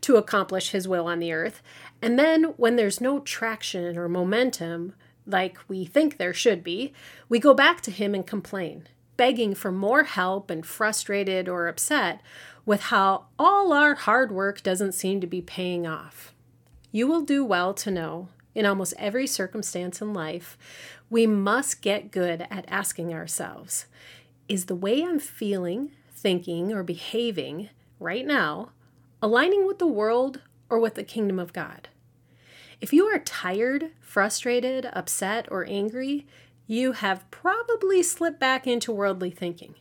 to 0.01 0.15
accomplish 0.15 0.71
His 0.71 0.87
will 0.87 1.05
on 1.05 1.19
the 1.19 1.31
earth. 1.31 1.61
And 2.01 2.17
then, 2.17 2.55
when 2.57 2.77
there's 2.77 2.99
no 2.99 3.19
traction 3.19 3.99
or 3.99 4.09
momentum, 4.09 4.95
like 5.27 5.59
we 5.67 5.85
think 5.85 6.17
there 6.17 6.33
should 6.33 6.63
be, 6.63 6.91
we 7.29 7.37
go 7.37 7.53
back 7.53 7.81
to 7.81 7.91
Him 7.91 8.15
and 8.15 8.25
complain, 8.25 8.87
begging 9.21 9.53
for 9.53 9.71
more 9.71 10.05
help 10.05 10.49
and 10.49 10.65
frustrated 10.65 11.47
or 11.47 11.67
upset 11.67 12.23
with 12.65 12.81
how 12.85 13.27
all 13.37 13.71
our 13.71 13.93
hard 13.93 14.31
work 14.31 14.63
doesn't 14.63 14.93
seem 14.93 15.21
to 15.21 15.27
be 15.27 15.43
paying 15.43 15.85
off. 15.85 16.33
You 16.91 17.05
will 17.05 17.21
do 17.21 17.45
well 17.45 17.75
to 17.75 17.91
know, 17.91 18.29
in 18.55 18.65
almost 18.65 18.95
every 18.97 19.27
circumstance 19.27 20.01
in 20.01 20.11
life, 20.11 20.57
we 21.07 21.27
must 21.27 21.83
get 21.83 22.09
good 22.09 22.47
at 22.49 22.65
asking 22.67 23.13
ourselves 23.13 23.85
Is 24.49 24.65
the 24.65 24.73
way 24.73 25.03
I'm 25.03 25.19
feeling, 25.19 25.91
thinking, 26.15 26.73
or 26.73 26.81
behaving 26.81 27.69
right 27.99 28.25
now 28.25 28.71
aligning 29.21 29.67
with 29.67 29.77
the 29.77 29.85
world 29.85 30.41
or 30.67 30.79
with 30.79 30.95
the 30.95 31.03
kingdom 31.03 31.37
of 31.37 31.53
God? 31.53 31.89
If 32.81 32.91
you 32.91 33.05
are 33.05 33.19
tired, 33.19 33.91
frustrated, 33.99 34.89
upset, 34.93 35.47
or 35.51 35.63
angry, 35.69 36.25
you 36.67 36.93
have 36.93 37.29
probably 37.31 38.01
slipped 38.03 38.39
back 38.39 38.65
into 38.65 38.91
worldly 38.91 39.31
thinking. 39.31 39.75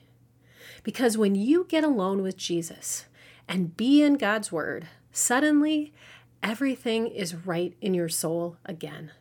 Because 0.82 1.18
when 1.18 1.34
you 1.34 1.66
get 1.68 1.84
alone 1.84 2.22
with 2.22 2.36
Jesus 2.36 3.06
and 3.46 3.76
be 3.76 4.02
in 4.02 4.14
God's 4.14 4.50
Word, 4.50 4.88
suddenly 5.12 5.92
everything 6.42 7.06
is 7.06 7.34
right 7.34 7.74
in 7.80 7.94
your 7.94 8.08
soul 8.08 8.56
again. 8.64 9.12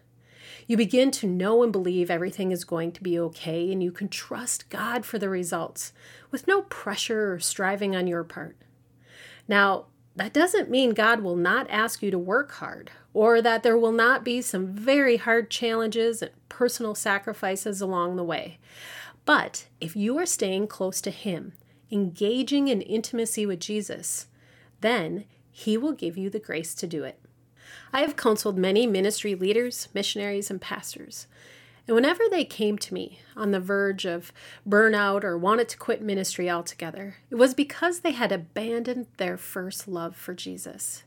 You 0.68 0.78
begin 0.78 1.10
to 1.12 1.28
know 1.28 1.64
and 1.64 1.72
believe 1.72 2.12
everything 2.12 2.52
is 2.52 2.64
going 2.64 2.92
to 2.92 3.04
be 3.04 3.20
okay, 3.20 3.72
and 3.72 3.82
you 3.82 3.92
can 3.92 4.08
trust 4.08 4.70
God 4.70 5.04
for 5.04 5.18
the 5.18 5.30
results 5.30 5.94
with 6.30 6.48
no 6.48 6.62
pressure 6.62 7.34
or 7.34 7.40
striving 7.40 7.96
on 7.96 8.06
your 8.06 8.24
part. 8.24 8.56
Now, 9.48 9.88
that 10.16 10.34
doesn't 10.34 10.70
mean 10.70 10.92
God 10.92 11.22
will 11.22 11.36
not 11.36 11.68
ask 11.70 12.04
you 12.04 12.12
to 12.12 12.20
work 12.20 12.52
hard 12.52 12.92
or 13.14 13.42
that 13.42 13.64
there 13.64 13.78
will 13.78 13.92
not 13.92 14.24
be 14.24 14.42
some 14.42 14.68
very 14.68 15.18
hard 15.18 15.50
challenges 15.50 16.22
and 16.22 16.32
personal 16.48 16.96
sacrifices 16.96 17.82
along 17.82 18.16
the 18.16 18.24
way. 18.24 18.60
But 19.26 19.68
if 19.80 19.96
you 19.96 20.18
are 20.18 20.26
staying 20.26 20.68
close 20.68 21.02
to 21.02 21.12
Him, 21.12 21.54
engaging 21.92 22.68
in 22.68 22.82
intimacy 22.82 23.46
with 23.46 23.60
Jesus, 23.60 24.28
then 24.82 25.26
He 25.52 25.78
will 25.78 25.94
give 25.94 26.18
you 26.18 26.30
the 26.30 26.40
grace 26.40 26.74
to 26.76 26.88
do 26.88 27.04
it. 27.04 27.20
I 27.92 28.02
have 28.02 28.16
counseled 28.16 28.58
many 28.58 28.88
ministry 28.88 29.36
leaders, 29.36 29.88
missionaries, 29.94 30.50
and 30.50 30.62
pastors. 30.62 31.28
And 31.88 31.96
whenever 31.96 32.24
they 32.30 32.46
came 32.46 32.78
to 32.78 32.94
me 32.94 33.20
on 33.36 33.50
the 33.50 33.60
verge 33.60 34.06
of 34.06 34.32
burnout 34.68 35.24
or 35.24 35.38
wanted 35.38 35.70
to 35.70 35.78
quit 35.78 36.04
ministry 36.04 36.50
altogether, 36.50 37.16
it 37.32 37.36
was 37.36 37.56
because 37.56 38.02
they 38.02 38.12
had 38.12 38.32
abandoned 38.32 39.08
their 39.18 39.38
first 39.38 39.88
love 39.88 40.16
for 40.16 40.36
Jesus. 40.36 41.04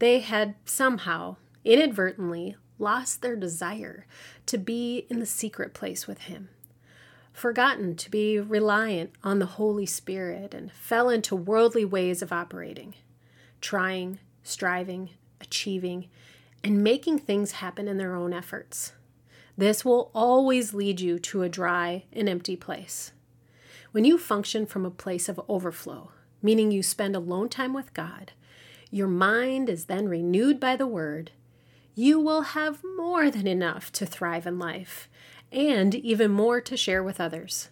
They 0.00 0.20
had 0.20 0.54
somehow, 0.64 1.36
inadvertently, 1.62 2.56
lost 2.78 3.20
their 3.20 3.36
desire 3.36 4.06
to 4.46 4.56
be 4.56 5.06
in 5.10 5.20
the 5.20 5.26
secret 5.26 5.74
place 5.74 6.06
with 6.06 6.22
Him, 6.22 6.48
forgotten 7.34 7.94
to 7.96 8.10
be 8.10 8.40
reliant 8.40 9.12
on 9.22 9.38
the 9.38 9.46
Holy 9.46 9.84
Spirit, 9.84 10.54
and 10.54 10.72
fell 10.72 11.10
into 11.10 11.36
worldly 11.36 11.84
ways 11.84 12.22
of 12.22 12.32
operating, 12.32 12.94
trying, 13.60 14.18
striving, 14.42 15.10
achieving, 15.38 16.08
and 16.64 16.82
making 16.82 17.18
things 17.18 17.52
happen 17.52 17.86
in 17.86 17.98
their 17.98 18.14
own 18.14 18.32
efforts. 18.32 18.92
This 19.58 19.84
will 19.84 20.10
always 20.14 20.72
lead 20.72 21.00
you 21.00 21.18
to 21.18 21.42
a 21.42 21.50
dry 21.50 22.04
and 22.10 22.26
empty 22.26 22.56
place. 22.56 23.12
When 23.92 24.06
you 24.06 24.16
function 24.16 24.64
from 24.64 24.86
a 24.86 24.90
place 24.90 25.28
of 25.28 25.40
overflow, 25.46 26.12
meaning 26.40 26.70
you 26.70 26.82
spend 26.82 27.14
alone 27.14 27.50
time 27.50 27.74
with 27.74 27.92
God, 27.92 28.32
your 28.90 29.08
mind 29.08 29.68
is 29.68 29.84
then 29.84 30.08
renewed 30.08 30.58
by 30.58 30.76
the 30.76 30.86
Word, 30.86 31.30
you 31.94 32.18
will 32.18 32.42
have 32.42 32.82
more 32.96 33.30
than 33.30 33.46
enough 33.46 33.92
to 33.92 34.06
thrive 34.06 34.46
in 34.46 34.58
life 34.58 35.08
and 35.52 35.94
even 35.94 36.30
more 36.30 36.60
to 36.60 36.76
share 36.76 37.02
with 37.02 37.20
others. 37.20 37.68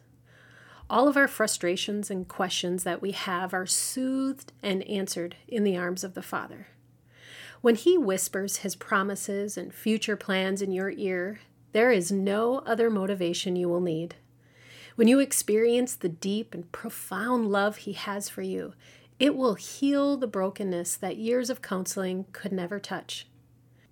All 0.90 1.06
of 1.06 1.16
our 1.16 1.28
frustrations 1.28 2.10
and 2.10 2.26
questions 2.26 2.84
that 2.84 3.02
we 3.02 3.12
have 3.12 3.52
are 3.52 3.66
soothed 3.66 4.52
and 4.62 4.82
answered 4.84 5.36
in 5.46 5.64
the 5.64 5.76
arms 5.76 6.02
of 6.02 6.14
the 6.14 6.22
Father. 6.22 6.68
When 7.60 7.74
He 7.74 7.98
whispers 7.98 8.58
His 8.58 8.76
promises 8.76 9.56
and 9.56 9.74
future 9.74 10.16
plans 10.16 10.62
in 10.62 10.72
your 10.72 10.90
ear, 10.90 11.40
there 11.72 11.90
is 11.90 12.10
no 12.10 12.60
other 12.60 12.88
motivation 12.88 13.56
you 13.56 13.68
will 13.68 13.80
need. 13.80 14.14
When 14.96 15.08
you 15.08 15.20
experience 15.20 15.94
the 15.94 16.08
deep 16.08 16.54
and 16.54 16.70
profound 16.72 17.50
love 17.52 17.78
He 17.78 17.92
has 17.92 18.28
for 18.28 18.42
you, 18.42 18.72
it 19.18 19.34
will 19.34 19.54
heal 19.54 20.16
the 20.16 20.26
brokenness 20.26 20.96
that 20.96 21.16
years 21.16 21.50
of 21.50 21.62
counseling 21.62 22.26
could 22.32 22.52
never 22.52 22.78
touch. 22.78 23.26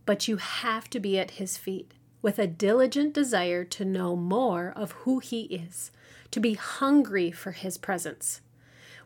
But 0.05 0.29
you 0.29 0.37
have 0.37 0.89
to 0.91 1.01
be 1.01 1.19
at 1.19 1.33
His 1.33 1.57
feet 1.57 1.93
with 2.23 2.39
a 2.39 2.47
diligent 2.47 3.13
desire 3.13 3.65
to 3.65 3.85
know 3.85 4.17
more 4.17 4.73
of 4.77 4.93
who 4.93 5.19
He 5.19 5.43
is, 5.43 5.91
to 6.31 6.41
be 6.41 6.55
hungry 6.55 7.31
for 7.31 7.53
His 7.53 7.77
presence. 7.77 8.41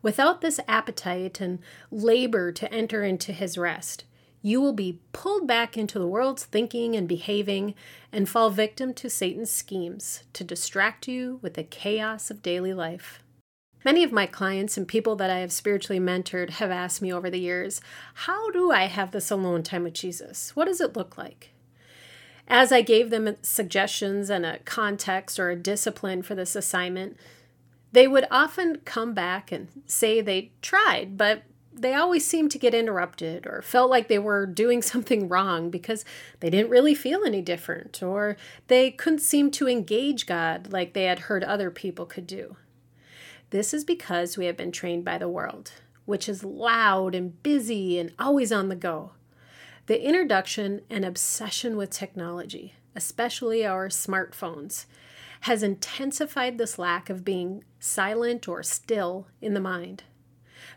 Without 0.02 0.40
this 0.40 0.60
appetite 0.66 1.40
and 1.40 1.58
labor 1.90 2.52
to 2.52 2.72
enter 2.72 3.02
into 3.02 3.32
His 3.32 3.58
rest, 3.58 4.04
you 4.42 4.60
will 4.60 4.72
be 4.72 5.00
pulled 5.12 5.46
back 5.46 5.76
into 5.76 5.98
the 5.98 6.06
world's 6.06 6.44
thinking 6.44 6.96
and 6.96 7.06
behaving 7.06 7.74
and 8.10 8.28
fall 8.28 8.48
victim 8.48 8.94
to 8.94 9.10
Satan's 9.10 9.50
schemes 9.50 10.24
to 10.32 10.44
distract 10.44 11.06
you 11.06 11.38
with 11.42 11.54
the 11.54 11.64
chaos 11.64 12.30
of 12.30 12.42
daily 12.42 12.72
life. 12.72 13.22
Many 13.84 14.04
of 14.04 14.12
my 14.12 14.26
clients 14.26 14.76
and 14.76 14.86
people 14.86 15.16
that 15.16 15.30
I 15.30 15.38
have 15.38 15.52
spiritually 15.52 16.00
mentored 16.00 16.50
have 16.50 16.70
asked 16.70 17.00
me 17.00 17.12
over 17.12 17.30
the 17.30 17.40
years, 17.40 17.80
How 18.14 18.50
do 18.50 18.70
I 18.70 18.86
have 18.86 19.10
this 19.10 19.30
alone 19.30 19.62
time 19.62 19.84
with 19.84 19.94
Jesus? 19.94 20.54
What 20.54 20.66
does 20.66 20.80
it 20.80 20.96
look 20.96 21.16
like? 21.16 21.50
As 22.46 22.72
I 22.72 22.82
gave 22.82 23.10
them 23.10 23.36
suggestions 23.42 24.28
and 24.28 24.44
a 24.44 24.58
context 24.60 25.38
or 25.38 25.50
a 25.50 25.56
discipline 25.56 26.22
for 26.22 26.34
this 26.34 26.54
assignment, 26.54 27.16
they 27.92 28.06
would 28.06 28.26
often 28.30 28.78
come 28.84 29.14
back 29.14 29.50
and 29.50 29.68
say 29.86 30.20
they 30.20 30.50
tried, 30.60 31.16
but 31.16 31.44
they 31.72 31.94
always 31.94 32.26
seemed 32.26 32.50
to 32.50 32.58
get 32.58 32.74
interrupted 32.74 33.46
or 33.46 33.62
felt 33.62 33.88
like 33.88 34.08
they 34.08 34.18
were 34.18 34.44
doing 34.44 34.82
something 34.82 35.28
wrong 35.28 35.70
because 35.70 36.04
they 36.40 36.50
didn't 36.50 36.70
really 36.70 36.94
feel 36.94 37.24
any 37.24 37.40
different 37.40 38.02
or 38.02 38.36
they 38.66 38.90
couldn't 38.90 39.20
seem 39.20 39.50
to 39.52 39.68
engage 39.68 40.26
God 40.26 40.70
like 40.70 40.92
they 40.92 41.04
had 41.04 41.20
heard 41.20 41.42
other 41.44 41.70
people 41.70 42.04
could 42.04 42.26
do. 42.26 42.56
This 43.50 43.74
is 43.74 43.84
because 43.84 44.36
we 44.36 44.46
have 44.46 44.56
been 44.56 44.70
trained 44.70 45.04
by 45.04 45.18
the 45.18 45.28
world, 45.28 45.72
which 46.04 46.28
is 46.28 46.44
loud 46.44 47.14
and 47.16 47.42
busy 47.42 47.98
and 47.98 48.12
always 48.16 48.52
on 48.52 48.68
the 48.68 48.76
go. 48.76 49.12
The 49.86 50.06
introduction 50.06 50.82
and 50.88 51.04
obsession 51.04 51.76
with 51.76 51.90
technology, 51.90 52.74
especially 52.94 53.66
our 53.66 53.88
smartphones, 53.88 54.86
has 55.42 55.64
intensified 55.64 56.58
this 56.58 56.78
lack 56.78 57.10
of 57.10 57.24
being 57.24 57.64
silent 57.80 58.46
or 58.46 58.62
still 58.62 59.26
in 59.40 59.54
the 59.54 59.60
mind. 59.60 60.04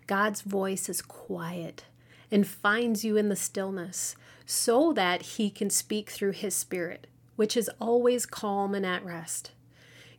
God's 0.07 0.41
voice 0.41 0.89
is 0.89 1.01
quiet 1.01 1.85
and 2.31 2.47
finds 2.47 3.05
you 3.05 3.17
in 3.17 3.29
the 3.29 3.35
stillness 3.35 4.15
so 4.45 4.93
that 4.93 5.21
He 5.21 5.51
can 5.51 5.69
speak 5.69 6.09
through 6.09 6.31
His 6.31 6.55
Spirit, 6.55 7.05
which 7.35 7.55
is 7.55 7.69
always 7.79 8.25
calm 8.25 8.73
and 8.73 8.85
at 8.85 9.05
rest. 9.05 9.51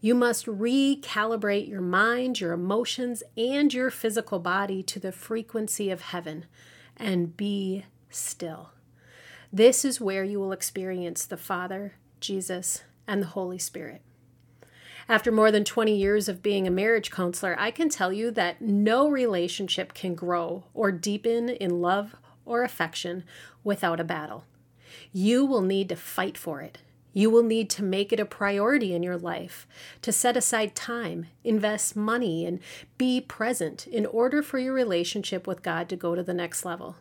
You 0.05 0.15
must 0.15 0.45
recalibrate 0.45 1.67
your 1.67 1.81
mind, 1.81 2.39
your 2.39 2.53
emotions, 2.53 3.23
and 3.39 3.73
your 3.73 3.89
physical 3.91 4.39
body 4.39 4.83
to 4.83 5.01
the 5.01 5.13
frequency 5.13 5.89
of 5.89 6.03
heaven 6.03 6.45
and 6.95 7.35
be 7.39 7.87
still. 8.11 8.73
This 9.51 9.83
is 9.83 10.03
where 10.03 10.23
you 10.23 10.39
will 10.39 10.53
experience 10.53 11.25
the 11.25 11.39
Father, 11.39 11.95
Jesus, 12.21 12.83
and 13.09 13.23
the 13.23 13.29
Holy 13.29 13.57
Spirit. 13.57 14.03
After 15.09 15.33
more 15.33 15.51
than 15.51 15.65
20 15.65 15.97
years 15.97 16.29
of 16.29 16.43
being 16.43 16.67
a 16.67 16.71
marriage 16.71 17.11
counselor, 17.11 17.57
I 17.59 17.71
can 17.71 17.89
tell 17.89 18.13
you 18.13 18.31
that 18.33 18.61
no 18.61 19.09
relationship 19.09 19.95
can 19.95 20.15
grow 20.15 20.65
or 20.75 20.93
deepen 20.93 21.49
in 21.49 21.81
love 21.81 22.15
or 22.45 22.63
affection 22.63 23.25
without 23.63 24.01
a 24.01 24.05
battle. 24.05 24.45
You 25.15 25.47
will 25.47 25.63
need 25.63 25.89
to 25.89 25.97
fight 25.97 26.37
for 26.37 26.61
it. 26.61 26.77
You 27.17 27.31
will 27.31 27.45
need 27.45 27.71
to 27.71 27.85
make 27.85 28.13
it 28.13 28.19
a 28.19 28.27
priority 28.27 28.93
in 28.93 29.05
your 29.05 29.17
life, 29.17 29.69
to 30.03 30.11
set 30.11 30.37
aside 30.37 30.75
time, 30.75 31.29
invest 31.45 31.95
money, 31.95 32.45
and 32.45 32.59
be 32.99 33.21
present 33.21 33.87
in 33.87 34.05
order 34.05 34.43
for 34.43 34.59
your 34.59 34.75
relationship 34.75 35.47
with 35.47 35.63
God 35.63 35.89
to 35.89 35.97
go 35.97 36.17
to 36.17 36.25
the 36.25 36.35
next 36.35 36.65
level. 36.65 36.97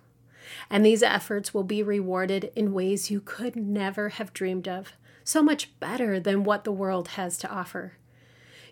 And 0.70 0.86
these 0.86 1.01
efforts 1.01 1.51
will 1.51 1.63
be 1.63 1.82
rewarded 1.82 2.51
in 2.55 2.74
ways 2.74 3.10
you 3.10 3.22
could 3.22 3.55
never 3.55 4.10
have 4.10 4.34
dreamed 4.34 4.67
of, 4.67 4.93
so 5.24 5.41
much 5.41 5.77
better 5.79 6.20
than 6.20 6.43
what 6.43 6.63
the 6.63 6.72
world 6.72 7.10
has 7.10 7.36
to 7.39 7.51
offer. 7.51 7.93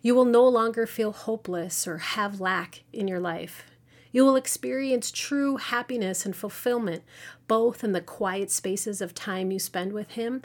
You 0.03 0.13
will 0.13 0.25
no 0.25 0.48
longer 0.48 0.86
feel 0.86 1.12
hopeless 1.12 1.88
or 1.88 1.98
have 1.98 2.39
lack 2.39 2.83
in 2.93 3.07
your 3.07 3.19
life. 3.19 3.63
You 4.12 4.25
will 4.25 4.36
experience 4.36 5.10
true 5.10 5.57
happiness 5.57 6.25
and 6.25 6.36
fulfillment, 6.36 7.03
both 7.48 7.83
in 7.83 7.93
the 7.93 8.01
quiet 8.01 8.51
spaces 8.51 9.01
of 9.01 9.15
time 9.15 9.51
you 9.51 9.60
spend 9.60 9.93
with 9.93 10.12
Him 10.12 10.41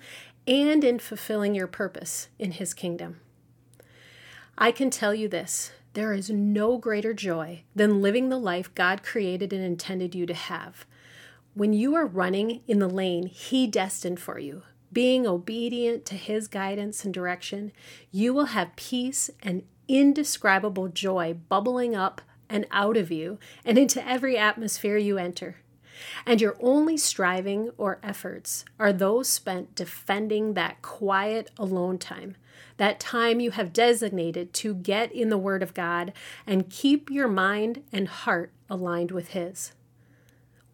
and 0.47 0.85
in 0.85 0.99
fulfilling 0.99 1.55
your 1.55 1.67
purpose 1.67 2.29
in 2.39 2.53
His 2.53 2.75
kingdom. 2.75 3.21
I 4.59 4.73
can 4.73 4.91
tell 4.91 5.15
you 5.15 5.29
this 5.29 5.73
there 5.93 6.13
is 6.13 6.31
no 6.31 6.77
greater 6.79 7.15
joy 7.15 7.63
than 7.75 8.03
living 8.03 8.29
the 8.29 8.39
life 8.39 8.75
God 8.75 9.03
created 9.03 9.53
and 9.53 9.65
intended 9.65 10.15
you 10.15 10.27
to 10.27 10.35
have. 10.35 10.85
When 11.55 11.73
you 11.73 11.95
are 11.95 12.07
running 12.07 12.61
in 12.67 12.79
the 12.79 12.89
lane 12.89 13.27
He 13.27 13.67
destined 13.67 14.21
for 14.21 14.39
you, 14.39 14.63
being 14.93 15.27
obedient 15.27 16.05
to 16.07 16.15
His 16.15 16.49
guidance 16.49 17.05
and 17.05 17.13
direction, 17.13 17.73
you 18.11 18.33
will 18.35 18.47
have 18.47 18.77
peace 18.77 19.31
and 19.43 19.63
indescribable 19.89 20.89
joy 20.89 21.35
bubbling 21.49 21.95
up 21.95 22.21
and 22.49 22.67
out 22.71 22.97
of 22.97 23.11
you 23.11 23.39
and 23.65 23.79
into 23.79 24.07
every 24.07 24.37
atmosphere 24.37 24.97
you 24.97 25.19
enter. 25.19 25.57
And 26.25 26.41
your 26.41 26.57
only 26.61 26.97
striving 26.97 27.71
or 27.77 27.99
efforts 28.03 28.65
are 28.79 28.93
those 28.93 29.29
spent 29.29 29.75
defending 29.75 30.55
that 30.55 30.83
quiet 30.83 31.51
alone 31.59 31.99
time, 31.99 32.37
that 32.77 33.01
time 33.01 33.41
you 33.41 33.53
have 33.53 33.73
designated 33.73 34.53
to 34.55 34.75
get 34.75 35.13
in 35.13 35.29
the 35.29 35.39
Word 35.39 35.63
of 35.63 35.75
God 35.75 36.13
and 36.47 36.71
keep 36.71 37.11
your 37.11 37.29
mind 37.29 37.83
and 37.93 38.09
heart 38.09 38.53
aligned 38.69 39.11
with 39.11 39.29
His. 39.29 39.73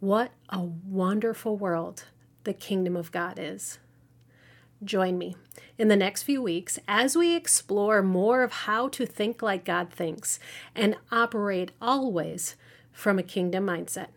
What 0.00 0.32
a 0.48 0.62
wonderful 0.62 1.56
world 1.56 2.04
the 2.44 2.52
kingdom 2.52 2.96
of 2.96 3.12
God 3.12 3.38
is. 3.38 3.78
Join 4.84 5.16
me 5.16 5.36
in 5.78 5.88
the 5.88 5.96
next 5.96 6.24
few 6.24 6.42
weeks 6.42 6.78
as 6.88 7.16
we 7.16 7.36
explore 7.36 8.02
more 8.02 8.42
of 8.42 8.52
how 8.52 8.88
to 8.88 9.06
think 9.06 9.42
like 9.42 9.64
God 9.64 9.90
thinks 9.90 10.40
and 10.74 10.96
operate 11.12 11.70
always 11.80 12.56
from 12.92 13.18
a 13.18 13.22
kingdom 13.22 13.66
mindset. 13.66 14.08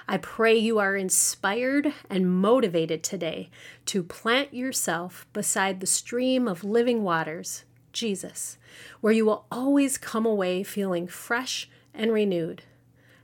I 0.06 0.18
pray 0.18 0.58
you 0.58 0.78
are 0.78 0.94
inspired 0.94 1.94
and 2.10 2.30
motivated 2.30 3.02
today 3.02 3.48
to 3.86 4.02
plant 4.02 4.52
yourself 4.52 5.26
beside 5.32 5.80
the 5.80 5.86
stream 5.86 6.46
of 6.46 6.64
living 6.64 7.02
waters, 7.02 7.64
Jesus, 7.94 8.58
where 9.00 9.14
you 9.14 9.24
will 9.24 9.46
always 9.50 9.96
come 9.96 10.26
away 10.26 10.62
feeling 10.62 11.06
fresh 11.06 11.70
and 11.94 12.12
renewed. 12.12 12.64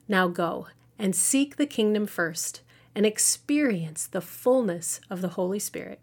Now 0.09 0.29
go 0.29 0.69
and 0.99 1.15
seek 1.15 1.57
the 1.57 1.67
kingdom 1.67 2.07
first 2.07 2.63
and 2.95 3.07
experience 3.07 4.07
the 4.07 4.21
fullness 4.21 5.01
of 5.09 5.21
the 5.21 5.29
Holy 5.29 5.59
Spirit. 5.59 6.01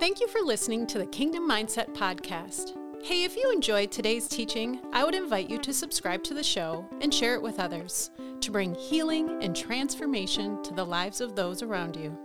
Thank 0.00 0.20
you 0.20 0.26
for 0.26 0.40
listening 0.40 0.86
to 0.88 0.98
the 0.98 1.06
Kingdom 1.06 1.48
Mindset 1.48 1.94
Podcast. 1.94 2.76
Hey, 3.04 3.24
if 3.24 3.36
you 3.36 3.52
enjoyed 3.52 3.92
today's 3.92 4.26
teaching, 4.26 4.80
I 4.92 5.04
would 5.04 5.14
invite 5.14 5.48
you 5.48 5.58
to 5.58 5.72
subscribe 5.72 6.24
to 6.24 6.34
the 6.34 6.42
show 6.42 6.84
and 7.00 7.14
share 7.14 7.34
it 7.34 7.42
with 7.42 7.60
others 7.60 8.10
to 8.40 8.50
bring 8.50 8.74
healing 8.74 9.42
and 9.42 9.54
transformation 9.54 10.62
to 10.64 10.74
the 10.74 10.84
lives 10.84 11.20
of 11.20 11.36
those 11.36 11.62
around 11.62 11.94
you. 11.94 12.16